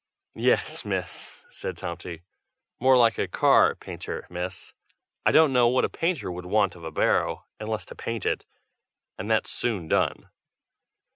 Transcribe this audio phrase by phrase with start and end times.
[0.33, 2.23] "Yes Miss!" said Tomty.
[2.79, 4.73] "More likely a car painter, Miss.
[5.27, 8.47] I don't know what a painter would want of a barrow, unless to paint it,
[9.19, 10.27] and that's soon done."